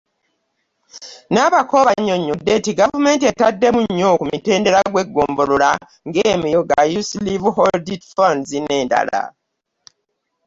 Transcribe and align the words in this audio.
Nabakooba 1.33 1.89
annyonnyodde 1.93 2.51
nti 2.59 2.71
gavumenti 2.79 3.23
etaddemu 3.31 3.79
nnyo 3.83 4.09
ku 4.19 4.23
mutendera 4.29 4.79
gw’eggombolola 4.91 5.69
ng’emyooga, 6.07 6.79
Youth 6.91 7.13
Livelihood 7.25 7.89
funds 8.13 8.51
n’endala. 8.63 9.21